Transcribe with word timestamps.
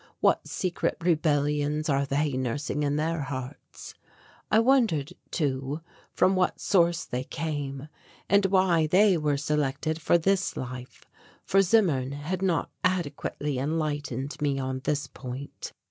What 0.19 0.47
secret 0.47 0.97
rebellions 1.01 1.87
are 1.87 2.07
they 2.07 2.31
nursing 2.31 2.81
in 2.81 2.95
their 2.95 3.21
hearts? 3.21 3.93
I 4.49 4.57
wondered, 4.57 5.13
too, 5.29 5.81
from 6.11 6.35
what 6.35 6.59
source 6.59 7.05
they 7.05 7.23
came, 7.23 7.87
and 8.27 8.47
why 8.47 8.87
they 8.87 9.15
were 9.15 9.37
selected 9.37 10.01
for 10.01 10.17
this 10.17 10.57
life, 10.57 11.05
for 11.45 11.61
Zimmern 11.61 12.13
had 12.13 12.41
not 12.41 12.71
adequately 12.83 13.59
enlightened 13.59 14.41
me 14.41 14.57
on 14.57 14.79
this 14.85 15.05
point. 15.05 15.71